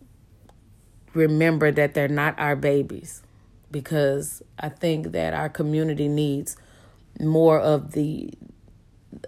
remember 1.14 1.70
that 1.70 1.94
they're 1.94 2.08
not 2.08 2.38
our 2.38 2.56
babies 2.56 3.22
because 3.70 4.42
I 4.58 4.68
think 4.68 5.12
that 5.12 5.34
our 5.34 5.48
community 5.48 6.08
needs 6.08 6.56
more 7.20 7.60
of 7.60 7.92
the 7.92 8.32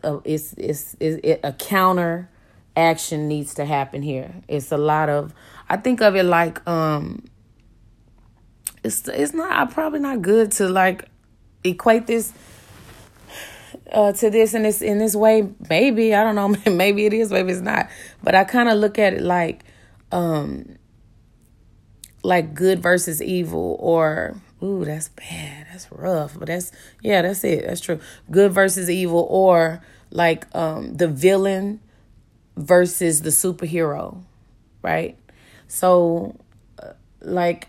uh, 0.03 0.19
it's, 0.25 0.55
it's 0.55 0.97
it's 0.99 1.21
it, 1.23 1.41
a 1.45 1.53
counter 1.53 2.31
action 2.77 3.29
needs 3.29 3.55
to 3.55 3.65
happen 3.65 4.03
here. 4.03 4.35
It's 4.49 4.73
a 4.73 4.77
lot 4.77 5.09
of 5.09 5.33
I 5.69 5.77
think 5.77 6.01
of 6.01 6.17
it 6.17 6.25
like 6.25 6.67
um 6.69 7.25
it's 8.85 9.09
it's 9.09 9.33
not 9.33 9.51
I 9.51 9.65
probably 9.73 10.01
not 10.01 10.23
good 10.23 10.53
to 10.53 10.69
like 10.69 11.09
equate 11.65 12.07
this 12.07 12.33
uh, 13.91 14.13
to 14.13 14.31
this 14.31 14.55
in 14.55 14.63
this 14.63 14.83
in 14.83 14.99
this 14.99 15.17
way. 15.17 15.49
Maybe 15.69 16.15
I 16.15 16.23
don't 16.23 16.35
know. 16.35 16.71
Maybe 16.71 17.07
it 17.07 17.13
is. 17.15 17.31
Maybe 17.31 17.53
it's 17.53 17.61
not. 17.61 17.89
But 18.23 18.35
I 18.35 18.45
kind 18.45 18.69
of 18.69 18.79
look 18.79 18.99
at 18.99 19.15
it 19.15 19.23
like, 19.23 19.65
um, 20.13 20.77
like 22.23 22.55
good 22.55 22.81
versus 22.81 23.23
evil, 23.23 23.77
or 23.81 24.37
ooh, 24.63 24.85
that's 24.85 25.09
bad. 25.09 25.67
That's 25.73 25.91
rough. 25.91 26.39
But 26.39 26.49
that's 26.49 26.71
yeah, 27.03 27.23
that's 27.23 27.43
it. 27.45 27.67
That's 27.67 27.81
true. 27.81 28.01
Good 28.31 28.53
versus 28.53 28.91
evil, 28.91 29.27
or 29.31 29.83
like 30.11 30.47
um 30.55 30.95
the 30.95 31.09
villain 31.09 31.81
versus 32.57 33.23
the 33.23 33.31
superhero, 33.31 34.23
right? 34.83 35.19
So, 35.67 36.37
uh, 36.79 36.93
like 37.21 37.69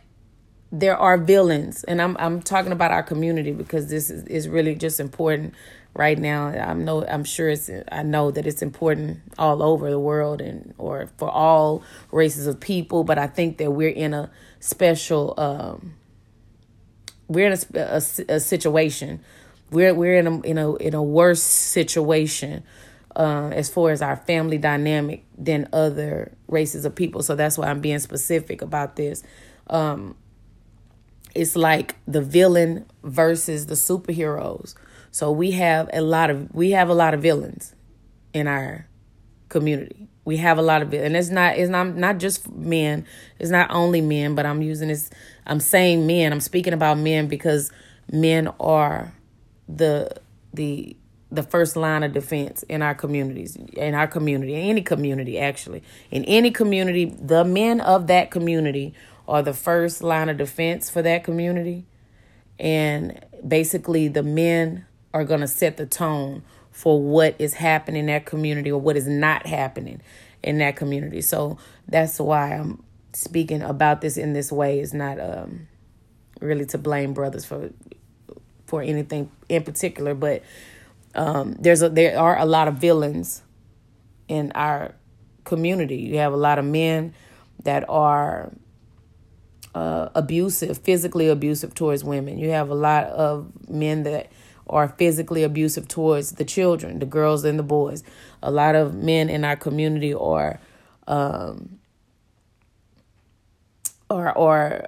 there 0.79 0.97
are 0.97 1.17
villains 1.17 1.83
and 1.85 2.01
I'm 2.01 2.17
I'm 2.19 2.41
talking 2.41 2.71
about 2.71 2.91
our 2.91 3.03
community 3.03 3.51
because 3.51 3.87
this 3.87 4.09
is, 4.09 4.23
is 4.25 4.49
really 4.49 4.75
just 4.75 4.99
important 4.99 5.53
right 5.93 6.17
now. 6.17 6.47
I'm 6.47 6.83
know 6.83 7.05
I'm 7.05 7.23
sure 7.23 7.49
it's 7.49 7.69
I 7.91 8.03
know 8.03 8.31
that 8.31 8.45
it's 8.45 8.61
important 8.61 9.21
all 9.37 9.63
over 9.63 9.89
the 9.89 9.99
world 9.99 10.41
and 10.41 10.73
or 10.77 11.09
for 11.17 11.29
all 11.29 11.83
races 12.11 12.45
of 12.45 12.59
people, 12.59 13.05
but 13.05 13.17
I 13.17 13.27
think 13.27 13.57
that 13.59 13.71
we're 13.71 13.89
in 13.89 14.13
a 14.13 14.29
special 14.59 15.33
um 15.37 15.95
we're 17.27 17.47
in 17.47 17.53
a, 17.53 17.79
a, 17.79 18.35
a 18.35 18.39
situation. 18.39 19.21
We're 19.71 19.93
we're 19.93 20.15
in 20.15 20.27
a 20.27 20.41
in 20.41 20.57
a 20.57 20.75
in 20.75 20.93
a 20.93 21.01
worse 21.01 21.41
situation 21.41 22.63
uh, 23.15 23.49
as 23.53 23.69
far 23.69 23.91
as 23.91 24.01
our 24.01 24.17
family 24.17 24.57
dynamic 24.57 25.23
than 25.37 25.69
other 25.71 26.33
races 26.49 26.83
of 26.83 26.95
people. 26.95 27.23
So 27.23 27.35
that's 27.35 27.57
why 27.57 27.67
I'm 27.67 27.79
being 27.79 27.99
specific 27.99 28.61
about 28.61 28.97
this. 28.97 29.23
Um, 29.69 30.15
it's 31.35 31.55
like 31.55 31.95
the 32.07 32.21
villain 32.21 32.85
versus 33.03 33.67
the 33.67 33.75
superheroes. 33.75 34.73
So 35.11 35.31
we 35.31 35.51
have 35.51 35.89
a 35.93 36.01
lot 36.01 36.29
of 36.29 36.53
we 36.53 36.71
have 36.71 36.89
a 36.89 36.93
lot 36.93 37.13
of 37.13 37.21
villains 37.21 37.75
in 38.33 38.47
our 38.47 38.87
community. 39.49 40.07
We 40.23 40.37
have 40.37 40.57
a 40.57 40.61
lot 40.61 40.81
of 40.81 40.93
and 40.93 41.15
it's 41.15 41.29
not 41.29 41.57
it's 41.57 41.69
not 41.69 41.95
not 41.95 42.17
just 42.17 42.49
men. 42.49 43.05
It's 43.37 43.51
not 43.51 43.69
only 43.69 44.01
men, 44.01 44.33
but 44.33 44.45
I'm 44.45 44.61
using 44.61 44.87
this. 44.87 45.09
I'm 45.45 45.59
saying 45.59 46.07
men. 46.07 46.33
I'm 46.33 46.39
speaking 46.39 46.73
about 46.73 46.97
men 46.97 47.27
because 47.27 47.71
men 48.11 48.47
are 48.59 49.13
the 49.67 50.09
the 50.53 50.95
the 51.31 51.43
first 51.43 51.75
line 51.75 52.03
of 52.03 52.13
defense 52.13 52.63
in 52.63 52.81
our 52.81 52.95
communities, 52.95 53.55
in 53.55 53.93
our 53.93 54.07
community, 54.07 54.53
in 54.53 54.61
any 54.61 54.81
community 54.81 55.37
actually, 55.37 55.83
in 56.11 56.23
any 56.25 56.49
community, 56.49 57.05
the 57.05 57.43
men 57.43 57.81
of 57.81 58.07
that 58.07 58.31
community 58.31 58.93
are 59.27 59.41
the 59.41 59.53
first 59.53 60.03
line 60.03 60.29
of 60.29 60.37
defense 60.37 60.89
for 60.89 61.01
that 61.01 61.23
community. 61.23 61.85
And 62.59 63.23
basically, 63.45 64.07
the 64.07 64.23
men 64.23 64.85
are 65.13 65.23
going 65.23 65.41
to 65.41 65.47
set 65.47 65.77
the 65.77 65.85
tone 65.85 66.43
for 66.71 67.01
what 67.01 67.35
is 67.39 67.53
happening 67.53 68.01
in 68.01 68.05
that 68.07 68.25
community 68.25 68.71
or 68.71 68.79
what 68.79 68.97
is 68.97 69.07
not 69.07 69.47
happening 69.47 70.01
in 70.43 70.57
that 70.59 70.75
community. 70.75 71.21
So 71.21 71.57
that's 71.87 72.19
why 72.19 72.53
I'm 72.53 72.83
speaking 73.13 73.61
about 73.61 74.01
this 74.01 74.17
in 74.17 74.33
this 74.33 74.51
way. 74.51 74.79
Is 74.79 74.93
not 74.93 75.19
um, 75.19 75.67
really 76.41 76.65
to 76.67 76.77
blame 76.77 77.13
brothers 77.13 77.45
for 77.45 77.71
for 78.65 78.81
anything 78.81 79.31
in 79.47 79.63
particular, 79.63 80.13
but 80.13 80.43
um, 81.13 81.53
there's 81.59 81.81
a, 81.81 81.89
there 81.89 82.19
are 82.19 82.37
a 82.37 82.45
lot 82.45 82.67
of 82.67 82.75
villains 82.75 83.41
in 84.27 84.51
our 84.53 84.93
community. 85.45 85.97
You 85.97 86.17
have 86.17 86.33
a 86.33 86.37
lot 86.37 86.59
of 86.59 86.65
men 86.65 87.13
that 87.63 87.87
are 87.89 88.51
uh, 89.75 90.09
abusive, 90.15 90.77
physically 90.77 91.27
abusive 91.27 91.75
towards 91.75 92.03
women. 92.03 92.37
You 92.37 92.49
have 92.51 92.69
a 92.69 92.75
lot 92.75 93.07
of 93.07 93.69
men 93.69 94.03
that 94.03 94.31
are 94.67 94.87
physically 94.87 95.43
abusive 95.43 95.87
towards 95.87 96.31
the 96.31 96.45
children, 96.45 96.99
the 96.99 97.05
girls 97.05 97.43
and 97.43 97.59
the 97.59 97.63
boys. 97.63 98.01
A 98.41 98.49
lot 98.49 98.75
of 98.75 98.95
men 98.95 99.29
in 99.29 99.43
our 99.43 99.57
community 99.57 100.13
are 100.13 100.61
um, 101.07 101.79
are 104.09 104.35
are 104.37 104.87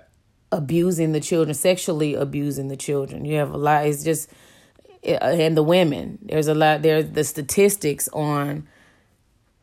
abusing 0.53 1.11
the 1.11 1.19
children, 1.19 1.53
sexually 1.53 2.15
abusing 2.15 2.69
the 2.69 2.77
children. 2.77 3.25
You 3.25 3.35
have 3.35 3.51
a 3.53 3.57
lot. 3.57 3.85
It's 3.85 4.05
just 4.05 4.29
and 5.03 5.57
the 5.57 5.63
women. 5.63 6.17
There's 6.21 6.47
a 6.47 6.55
lot. 6.55 6.81
There's 6.81 7.11
the 7.11 7.25
statistics 7.25 8.07
on 8.13 8.69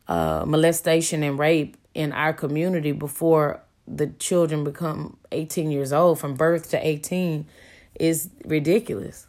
uh, 0.07 0.45
molestation 0.47 1.23
and 1.23 1.38
rape 1.38 1.78
in 1.95 2.12
our 2.12 2.35
community 2.35 2.93
before 2.93 3.63
the 3.87 4.09
children 4.09 4.64
become 4.64 5.17
18 5.33 5.71
years 5.71 5.93
old 5.93 6.19
from 6.19 6.35
birth 6.35 6.71
to 6.71 6.87
18 6.87 7.47
is 7.99 8.31
ridiculous. 8.45 9.26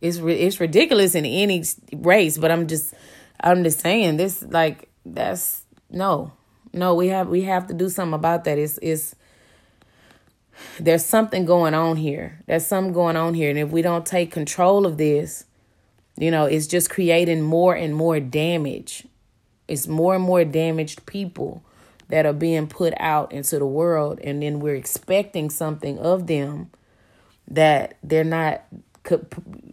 It's 0.00 0.18
it's 0.18 0.60
ridiculous 0.60 1.14
in 1.14 1.24
any 1.24 1.64
race 1.94 2.36
but 2.36 2.50
i'm 2.50 2.66
just 2.66 2.92
i'm 3.40 3.64
just 3.64 3.80
saying 3.80 4.18
this 4.18 4.42
like 4.42 4.90
that's 5.06 5.62
no. 5.90 6.32
No 6.72 6.94
we 6.94 7.08
have 7.08 7.28
we 7.28 7.42
have 7.42 7.66
to 7.68 7.74
do 7.74 7.88
something 7.88 8.14
about 8.14 8.44
that. 8.44 8.58
It's 8.58 8.78
it's 8.82 9.14
there's 10.78 11.04
something 11.04 11.44
going 11.44 11.74
on 11.74 11.96
here. 11.96 12.40
There's 12.46 12.66
something 12.66 12.92
going 12.92 13.16
on 13.16 13.34
here. 13.34 13.50
And 13.50 13.58
if 13.58 13.70
we 13.70 13.82
don't 13.82 14.06
take 14.06 14.30
control 14.30 14.86
of 14.86 14.98
this 14.98 15.44
you 16.16 16.30
know 16.30 16.44
it's 16.44 16.66
just 16.66 16.90
creating 16.90 17.42
more 17.42 17.74
and 17.74 17.94
more 17.94 18.20
damage. 18.20 19.06
It's 19.66 19.86
more 19.86 20.14
and 20.14 20.24
more 20.24 20.44
damaged 20.44 21.06
people 21.06 21.64
that 22.08 22.26
are 22.26 22.32
being 22.32 22.66
put 22.66 22.94
out 22.98 23.32
into 23.32 23.58
the 23.58 23.66
world 23.66 24.20
and 24.22 24.42
then 24.42 24.60
we're 24.60 24.74
expecting 24.74 25.50
something 25.50 25.98
of 25.98 26.26
them 26.26 26.70
that 27.48 27.96
they're 28.02 28.24
not 28.24 28.64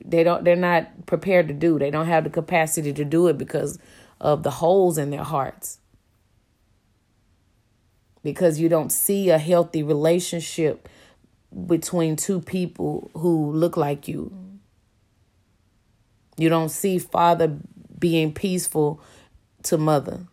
they 0.06 0.24
don't 0.24 0.44
they're 0.44 0.56
not 0.56 1.06
prepared 1.06 1.48
to 1.48 1.54
do. 1.54 1.80
They 1.80 1.90
don't 1.92 2.08
have 2.08 2.26
the 2.26 2.30
capacity 2.30 2.94
to 2.94 3.06
do 3.06 3.28
it 3.28 3.38
because 3.38 3.80
of 4.20 4.44
the 4.44 4.52
holes 4.52 4.98
in 4.98 5.10
their 5.10 5.24
hearts. 5.24 5.80
Because 8.24 8.60
you 8.60 8.70
don't 8.70 8.92
see 8.92 9.30
a 9.30 9.38
healthy 9.38 9.82
relationship 9.82 10.88
between 11.66 12.16
two 12.16 12.40
people 12.40 13.10
who 13.16 13.52
look 13.52 13.78
like 13.78 14.08
you. 14.08 14.32
You 16.38 16.50
don't 16.50 16.70
see 16.70 17.00
father 17.00 17.58
being 17.98 18.34
peaceful 18.34 19.02
to 19.64 19.78
mother. 19.78 20.28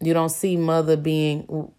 You 0.00 0.14
don't 0.14 0.30
see 0.30 0.56
mother 0.56 0.96
being 0.96 1.72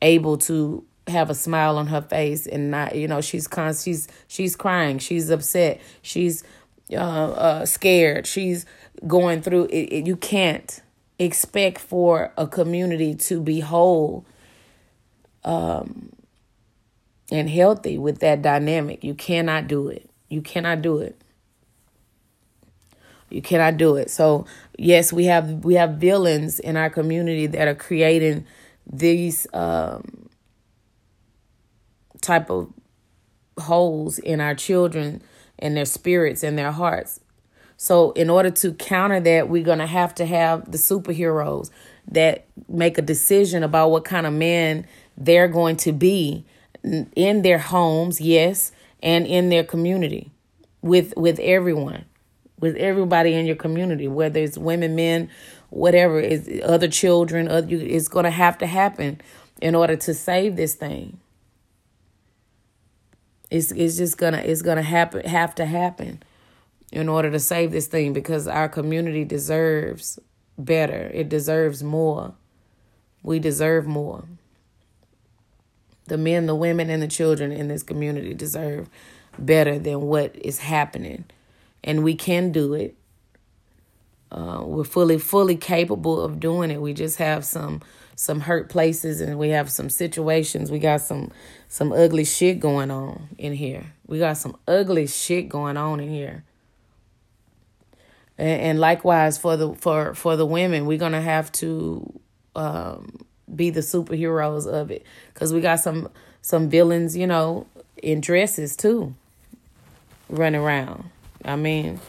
able 0.00 0.38
to 0.38 0.84
have 1.06 1.30
a 1.30 1.34
smile 1.34 1.78
on 1.78 1.86
her 1.88 2.02
face 2.02 2.46
and 2.46 2.70
not, 2.70 2.94
you 2.94 3.08
know, 3.08 3.20
she's 3.20 3.48
con- 3.48 3.74
she's 3.74 4.08
she's 4.26 4.56
crying, 4.56 4.98
she's 4.98 5.30
upset, 5.30 5.80
she's 6.02 6.44
uh, 6.92 6.96
uh 6.96 7.66
scared, 7.66 8.26
she's 8.26 8.66
going 9.06 9.42
through 9.42 9.64
it, 9.66 9.92
it, 9.92 10.06
you 10.06 10.16
can't 10.16 10.82
expect 11.18 11.78
for 11.78 12.32
a 12.36 12.46
community 12.46 13.14
to 13.14 13.40
be 13.40 13.60
whole 13.60 14.24
um 15.44 16.10
and 17.30 17.50
healthy 17.50 17.98
with 17.98 18.20
that 18.20 18.42
dynamic. 18.42 19.04
You 19.04 19.14
cannot 19.14 19.66
do 19.68 19.88
it. 19.88 20.08
You 20.28 20.40
cannot 20.40 20.82
do 20.82 20.98
it. 20.98 21.20
You 23.30 23.42
cannot 23.42 23.76
do 23.76 23.96
it. 23.96 24.10
So 24.10 24.46
yes, 24.78 25.12
we 25.12 25.26
have 25.26 25.64
we 25.64 25.74
have 25.74 25.94
villains 25.94 26.58
in 26.58 26.76
our 26.76 26.90
community 26.90 27.46
that 27.46 27.68
are 27.68 27.74
creating 27.74 28.46
these 28.90 29.46
um, 29.52 30.28
type 32.20 32.50
of 32.50 32.72
holes 33.58 34.18
in 34.18 34.40
our 34.40 34.54
children 34.54 35.22
and 35.58 35.76
their 35.76 35.84
spirits 35.84 36.42
and 36.42 36.58
their 36.58 36.72
hearts. 36.72 37.20
So 37.76 38.12
in 38.12 38.30
order 38.30 38.50
to 38.50 38.72
counter 38.72 39.20
that, 39.20 39.48
we're 39.48 39.64
gonna 39.64 39.86
have 39.86 40.14
to 40.16 40.26
have 40.26 40.70
the 40.70 40.78
superheroes 40.78 41.70
that 42.10 42.46
make 42.68 42.98
a 42.98 43.02
decision 43.02 43.62
about 43.62 43.90
what 43.90 44.04
kind 44.04 44.26
of 44.26 44.32
man 44.32 44.86
they're 45.16 45.48
going 45.48 45.76
to 45.76 45.92
be 45.92 46.44
in 47.14 47.42
their 47.42 47.58
homes, 47.58 48.20
yes, 48.20 48.72
and 49.02 49.26
in 49.26 49.48
their 49.48 49.64
community 49.64 50.30
with 50.80 51.12
with 51.16 51.38
everyone 51.40 52.04
with 52.58 52.76
everybody 52.76 53.34
in 53.34 53.46
your 53.46 53.56
community, 53.56 54.08
whether 54.08 54.40
it's 54.40 54.58
women, 54.58 54.96
men, 54.96 55.30
whatever, 55.70 56.20
is 56.20 56.48
other 56.64 56.88
children, 56.88 57.48
other, 57.48 57.68
it's 57.70 58.08
going 58.08 58.24
to 58.24 58.30
have 58.30 58.58
to 58.58 58.66
happen 58.66 59.20
in 59.60 59.74
order 59.74 59.96
to 59.96 60.14
save 60.14 60.56
this 60.56 60.74
thing. 60.74 61.18
It's 63.50 63.72
it's 63.72 63.96
just 63.96 64.18
gonna 64.18 64.38
it's 64.38 64.60
gonna 64.60 64.82
happen 64.82 65.24
have 65.24 65.54
to 65.54 65.64
happen 65.64 66.22
in 66.92 67.08
order 67.08 67.30
to 67.30 67.40
save 67.40 67.72
this 67.72 67.86
thing 67.86 68.12
because 68.12 68.46
our 68.46 68.68
community 68.68 69.24
deserves 69.24 70.18
better. 70.58 71.10
It 71.14 71.28
deserves 71.28 71.82
more. 71.82 72.34
We 73.22 73.38
deserve 73.38 73.86
more. 73.86 74.24
The 76.06 76.18
men, 76.18 76.46
the 76.46 76.54
women, 76.54 76.90
and 76.90 77.02
the 77.02 77.08
children 77.08 77.52
in 77.52 77.68
this 77.68 77.82
community 77.82 78.34
deserve 78.34 78.88
better 79.38 79.78
than 79.78 80.02
what 80.02 80.34
is 80.36 80.58
happening 80.58 81.24
and 81.88 82.04
we 82.04 82.14
can 82.14 82.52
do 82.52 82.74
it. 82.74 82.94
Uh, 84.30 84.60
we're 84.62 84.84
fully, 84.84 85.18
fully 85.18 85.56
capable 85.56 86.20
of 86.20 86.38
doing 86.38 86.70
it. 86.70 86.82
We 86.82 86.92
just 86.92 87.16
have 87.16 87.46
some 87.46 87.80
some 88.14 88.40
hurt 88.40 88.68
places, 88.68 89.22
and 89.22 89.38
we 89.38 89.48
have 89.50 89.70
some 89.70 89.88
situations. 89.88 90.70
We 90.70 90.80
got 90.80 91.00
some 91.00 91.32
some 91.66 91.90
ugly 91.92 92.24
shit 92.24 92.60
going 92.60 92.90
on 92.90 93.30
in 93.38 93.54
here. 93.54 93.94
We 94.06 94.18
got 94.18 94.36
some 94.36 94.58
ugly 94.68 95.06
shit 95.06 95.48
going 95.48 95.78
on 95.78 95.98
in 95.98 96.10
here. 96.10 96.44
And, 98.36 98.60
and 98.60 98.78
likewise 98.78 99.38
for 99.38 99.56
the 99.56 99.74
for 99.74 100.12
for 100.12 100.36
the 100.36 100.44
women, 100.44 100.84
we're 100.84 100.98
gonna 100.98 101.22
have 101.22 101.50
to 101.52 102.20
um, 102.54 103.24
be 103.56 103.70
the 103.70 103.80
superheroes 103.80 104.66
of 104.66 104.90
it 104.90 105.06
because 105.32 105.54
we 105.54 105.62
got 105.62 105.76
some 105.76 106.10
some 106.42 106.68
villains, 106.68 107.16
you 107.16 107.26
know, 107.26 107.66
in 108.02 108.20
dresses 108.20 108.76
too, 108.76 109.14
running 110.28 110.60
around. 110.60 111.10
I 111.48 111.56
mean, 111.56 112.00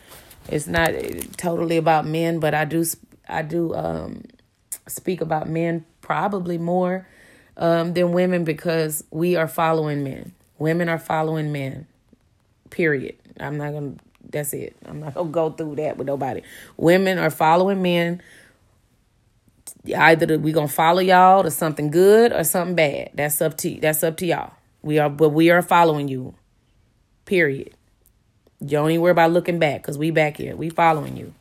it's 0.49 0.67
not 0.67 0.91
totally 1.38 1.78
about 1.78 2.06
men, 2.06 2.39
but 2.39 2.54
I 2.54 2.65
do 2.65 2.84
I 3.28 3.41
do 3.41 3.73
um, 3.73 4.25
speak 4.88 5.21
about 5.21 5.47
men 5.49 5.86
probably 6.02 6.58
more 6.58 7.08
um, 7.58 7.93
than 7.93 8.12
women 8.12 8.43
because 8.43 9.04
we 9.12 9.36
are 9.36 9.47
following 9.47 10.04
men. 10.04 10.34
Women 10.58 10.89
are 10.89 10.99
following 10.99 11.52
men. 11.52 11.88
Period. 12.69 13.15
I'm 13.39 13.58
not 13.58 13.73
gonna. 13.73 13.93
That's 14.30 14.54
it. 14.54 14.75
I'm 14.86 14.99
not 14.99 15.13
gonna 15.13 15.30
go 15.30 15.52
through 15.52 15.78
that 15.78 15.97
with 15.97 16.08
nobody. 16.08 16.41
Women 16.78 17.17
are 17.17 17.30
following 17.32 17.82
men. 17.82 18.21
Either 19.95 20.38
we 20.38 20.52
gonna 20.52 20.67
follow 20.67 20.99
y'all 20.99 21.43
to 21.43 21.52
something 21.52 21.89
good 21.91 22.34
or 22.34 22.43
something 22.43 22.75
bad. 22.75 23.12
That's 23.13 23.41
up 23.41 23.58
to 23.60 23.80
that's 23.80 24.04
up 24.04 24.17
to 24.17 24.25
y'all. 24.25 24.54
We 24.82 24.99
are, 24.99 25.10
but 25.10 25.30
we 25.30 25.49
are 25.49 25.62
following 25.62 26.10
you. 26.10 26.36
Period. 27.25 27.73
You 28.62 28.69
don't 28.69 28.91
even 28.91 29.02
worry 29.02 29.12
about 29.12 29.32
looking 29.32 29.60
back 29.60 29.82
because 29.82 29.98
we 29.98 30.12
back 30.12 30.38
here. 30.38 30.56
We 30.56 30.69
following 30.69 31.15
you. 31.15 31.34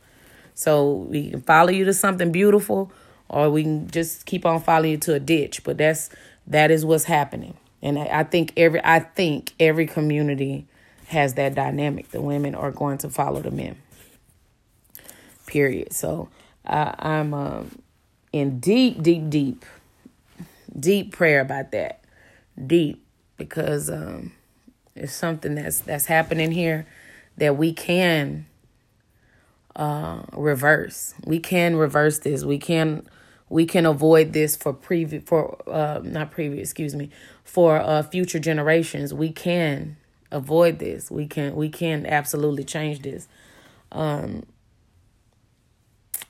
So 0.55 0.91
we 1.09 1.31
can 1.31 1.41
follow 1.41 1.69
you 1.69 1.85
to 1.85 1.93
something 1.93 2.31
beautiful 2.31 2.91
or 3.27 3.49
we 3.49 3.63
can 3.63 3.89
just 3.89 4.25
keep 4.25 4.45
on 4.45 4.61
following 4.61 4.91
you 4.91 4.97
to 4.97 5.13
a 5.13 5.19
ditch. 5.19 5.63
But 5.63 5.77
that's 5.77 6.09
that 6.47 6.71
is 6.71 6.85
what's 6.85 7.05
happening. 7.05 7.55
And 7.81 7.99
I, 7.99 8.19
I 8.19 8.23
think 8.23 8.53
every 8.57 8.81
I 8.83 8.99
think 8.99 9.53
every 9.59 9.85
community 9.85 10.65
has 11.07 11.35
that 11.35 11.55
dynamic. 11.55 12.11
The 12.11 12.21
women 12.21 12.55
are 12.55 12.71
going 12.71 12.97
to 12.99 13.09
follow 13.09 13.41
the 13.41 13.51
men. 13.51 13.77
Period. 15.45 15.93
So 15.93 16.29
uh, 16.65 16.93
I'm 16.99 17.33
um, 17.33 17.79
in 18.31 18.59
deep, 18.59 19.01
deep, 19.01 19.29
deep, 19.29 19.65
deep 20.77 21.11
prayer 21.11 21.41
about 21.41 21.71
that. 21.71 22.03
Deep 22.65 23.03
because 23.37 23.89
um, 23.89 24.33
it's 24.95 25.13
something 25.13 25.55
that's 25.55 25.79
that's 25.79 26.05
happening 26.05 26.51
here 26.51 26.85
that 27.39 27.57
we 27.57 27.73
can 27.73 28.45
uh, 29.75 30.23
reverse. 30.33 31.13
We 31.25 31.39
can 31.39 31.75
reverse 31.75 32.19
this. 32.19 32.43
We 32.43 32.57
can 32.57 33.07
we 33.49 33.65
can 33.65 33.85
avoid 33.85 34.33
this 34.33 34.55
for 34.55 34.73
previous 34.73 35.23
for 35.25 35.57
uh, 35.67 36.01
not 36.03 36.31
previous, 36.31 36.69
excuse 36.69 36.95
me, 36.95 37.09
for 37.43 37.77
uh, 37.77 38.03
future 38.03 38.39
generations. 38.39 39.13
We 39.13 39.31
can 39.31 39.97
avoid 40.31 40.79
this. 40.79 41.09
We 41.09 41.27
can 41.27 41.55
we 41.55 41.69
can 41.69 42.05
absolutely 42.05 42.63
change 42.63 43.01
this. 43.01 43.27
Um, 43.91 44.43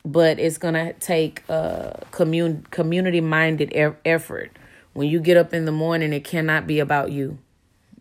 but 0.06 0.40
it's 0.40 0.58
gonna 0.58 0.94
take 0.94 1.44
a 1.50 2.06
commun 2.12 2.68
community 2.72 3.20
minded 3.20 3.74
effort. 4.06 4.52
When 4.94 5.08
you 5.08 5.20
get 5.20 5.38
up 5.38 5.54
in 5.54 5.66
the 5.66 5.72
morning, 5.72 6.14
it 6.14 6.24
cannot 6.24 6.68
be 6.68 6.80
about 6.80 7.12
you. 7.12 7.40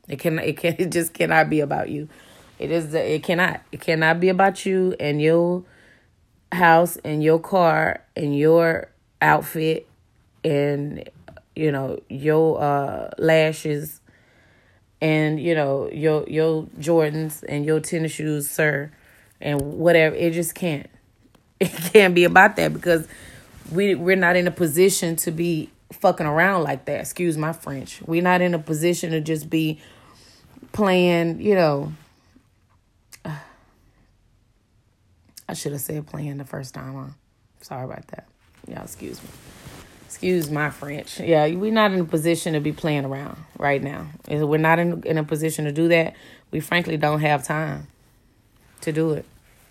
It 0.09 0.19
can 0.19 0.39
it 0.39 0.59
can 0.59 0.77
it 0.79 0.93
just 0.93 1.15
cannot 1.15 1.49
be 1.49 1.61
about 1.61 1.89
you. 1.89 2.09
It 2.59 2.71
is 2.71 2.93
it 2.95 3.23
cannot 3.23 3.63
it 3.73 3.81
cannot 3.81 4.21
be 4.21 4.29
about 4.29 4.67
you 4.67 4.95
and 4.99 5.21
your 5.23 5.65
house 6.53 6.97
and 7.05 7.23
your 7.23 7.39
car 7.39 8.03
and 8.17 8.37
your 8.37 8.91
outfit 9.21 9.87
and 10.45 11.09
you 11.55 11.71
know 11.71 11.99
your 12.09 12.61
uh 12.61 13.11
lashes 13.19 14.01
and 15.01 15.41
you 15.41 15.55
know 15.55 15.89
your 15.93 16.25
your 16.29 16.65
Jordans 16.79 17.45
and 17.49 17.65
your 17.65 17.81
tennis 17.81 18.13
shoes, 18.13 18.51
sir, 18.51 18.91
and 19.41 19.61
whatever. 19.61 20.15
It 20.15 20.33
just 20.33 20.55
can't. 20.55 20.89
It 21.61 21.73
can't 21.93 22.15
be 22.15 22.23
about 22.23 22.55
that 22.57 22.73
because 22.73 23.09
we 23.73 23.95
we're 23.97 24.17
not 24.17 24.37
in 24.37 24.47
a 24.47 24.53
position 24.53 25.17
to 25.17 25.33
be 25.33 25.71
fucking 25.93 26.27
around 26.27 26.63
like 26.63 26.85
that. 26.85 27.01
Excuse 27.01 27.37
my 27.37 27.53
French. 27.53 28.01
We're 28.07 28.23
not 28.23 28.41
in 28.41 28.55
a 28.55 28.59
position 28.59 29.11
to 29.11 29.21
just 29.21 29.51
be 29.51 29.81
playing, 30.73 31.41
you 31.41 31.55
know. 31.55 31.93
I 35.49 35.55
should 35.55 35.73
have 35.73 35.81
said 35.81 36.07
playing 36.07 36.37
the 36.37 36.45
first 36.45 36.75
time. 36.75 36.95
Huh? 36.95 37.13
Sorry 37.63 37.85
about 37.85 38.07
that. 38.09 38.29
Y'all 38.67 38.83
excuse 38.83 39.23
me. 39.23 39.29
Excuse 40.07 40.51
my 40.51 40.71
French. 40.71 41.21
Yeah, 41.21 41.47
we're 41.49 41.73
not 41.73 41.93
in 41.93 42.01
a 42.01 42.05
position 42.05 42.55
to 42.55 42.61
be 42.61 42.73
playing 42.73 43.05
around 43.05 43.39
right 43.59 43.83
now. 43.83 44.07
We're 44.29 44.59
not 44.59 44.79
in, 44.79 45.03
in 45.05 45.19
a 45.19 45.25
position 45.25 45.65
to 45.67 45.73
do 45.73 45.89
that. 45.89 46.15
We 46.51 46.61
frankly 46.61 46.97
don't 46.97 47.21
have 47.21 47.45
time 47.45 47.89
to 48.83 48.93
do 48.93 49.13
it. 49.13 49.25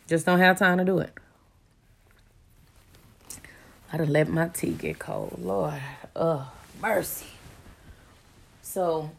Just 0.08 0.26
don't 0.26 0.40
have 0.40 0.58
time 0.60 0.78
to 0.78 0.86
do 0.86 1.00
it. 1.00 1.12
I'd 3.92 4.00
have 4.00 4.10
let 4.10 4.28
my 4.28 4.50
tea 4.50 4.72
get 4.72 5.00
cold. 5.00 5.40
Lord, 5.42 5.82
oh, 6.16 6.52
mercy. 6.82 7.26
So, 8.62 9.12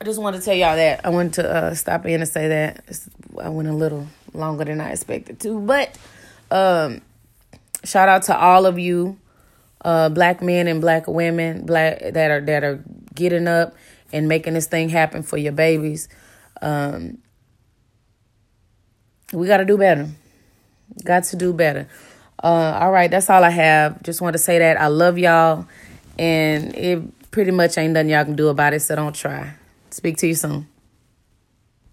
I 0.00 0.04
just 0.04 0.20
wanted 0.20 0.38
to 0.38 0.44
tell 0.44 0.54
y'all 0.54 0.76
that. 0.76 1.06
I 1.06 1.10
wanted 1.10 1.34
to 1.34 1.48
uh, 1.48 1.74
stop 1.74 2.06
in 2.06 2.20
and 2.20 2.28
say 2.28 2.48
that. 2.48 2.84
I 3.40 3.48
went 3.48 3.68
a 3.68 3.72
little 3.72 4.08
longer 4.34 4.64
than 4.64 4.80
I 4.80 4.90
expected 4.90 5.38
to. 5.40 5.60
But 5.60 5.96
um, 6.50 7.02
shout 7.84 8.08
out 8.08 8.22
to 8.24 8.36
all 8.36 8.66
of 8.66 8.78
you 8.78 9.18
uh, 9.84 10.08
black 10.08 10.42
men 10.42 10.66
and 10.68 10.80
black 10.80 11.06
women 11.06 11.66
black 11.66 12.00
that 12.00 12.30
are 12.30 12.40
that 12.40 12.64
are 12.64 12.82
getting 13.14 13.48
up 13.48 13.74
and 14.12 14.28
making 14.28 14.54
this 14.54 14.66
thing 14.66 14.88
happen 14.88 15.22
for 15.22 15.36
your 15.36 15.52
babies. 15.52 16.08
Um, 16.60 17.18
we 19.32 19.46
got 19.46 19.58
to 19.58 19.64
do 19.64 19.78
better. 19.78 20.08
Got 21.04 21.24
to 21.24 21.36
do 21.36 21.52
better. 21.52 21.88
Uh, 22.42 22.78
all 22.80 22.90
right, 22.90 23.10
that's 23.10 23.30
all 23.30 23.44
I 23.44 23.50
have. 23.50 24.02
Just 24.02 24.20
want 24.20 24.34
to 24.34 24.38
say 24.38 24.58
that 24.58 24.80
I 24.80 24.88
love 24.88 25.16
y'all, 25.16 25.66
and 26.18 26.74
it 26.74 27.30
pretty 27.30 27.50
much 27.50 27.78
ain't 27.78 27.94
nothing 27.94 28.10
y'all 28.10 28.24
can 28.24 28.36
do 28.36 28.48
about 28.48 28.74
it. 28.74 28.80
So 28.80 28.96
don't 28.96 29.14
try. 29.14 29.54
Speak 29.92 30.16
to 30.18 30.26
you 30.26 30.34
soon. 30.34 30.71